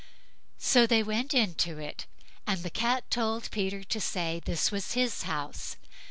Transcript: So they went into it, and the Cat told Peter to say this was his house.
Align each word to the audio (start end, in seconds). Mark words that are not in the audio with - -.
So 0.57 0.87
they 0.87 1.03
went 1.03 1.31
into 1.31 1.77
it, 1.77 2.07
and 2.47 2.63
the 2.63 2.71
Cat 2.71 3.11
told 3.11 3.51
Peter 3.51 3.83
to 3.83 4.01
say 4.01 4.41
this 4.43 4.71
was 4.71 4.93
his 4.93 5.21
house. 5.29 5.75